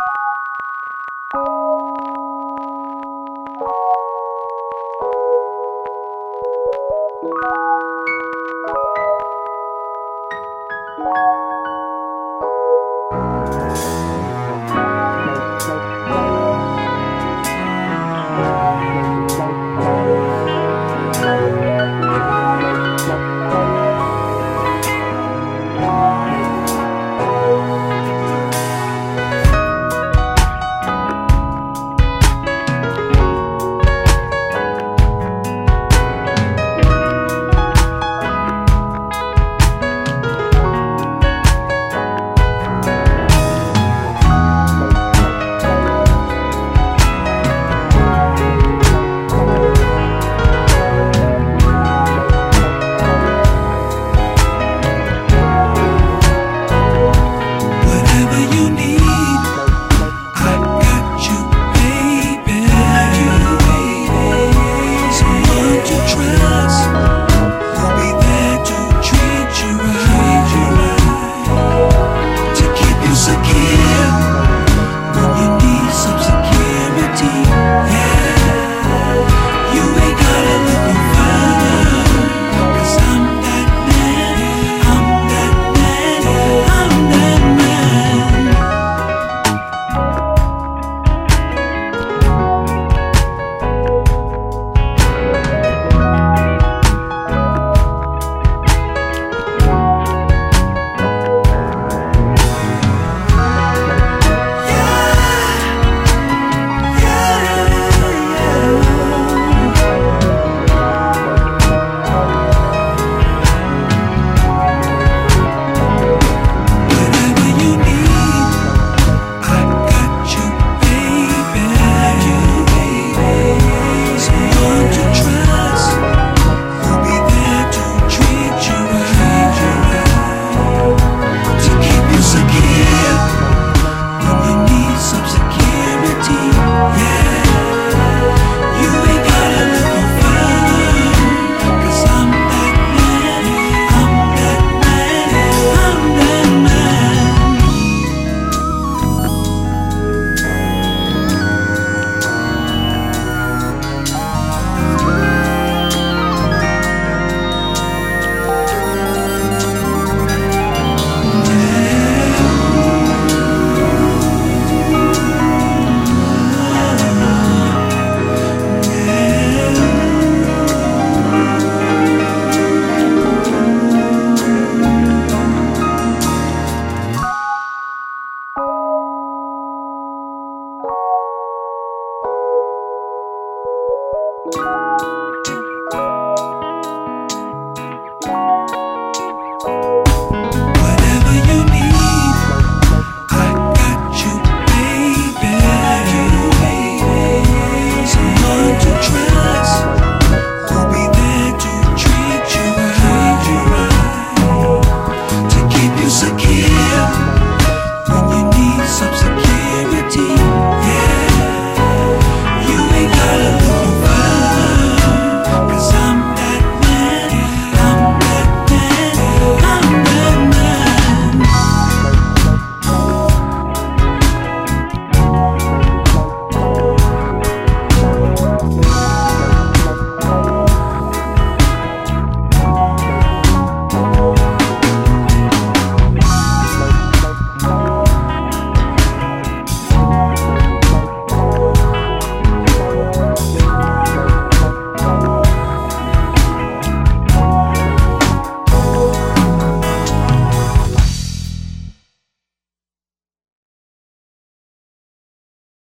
you 0.00 0.27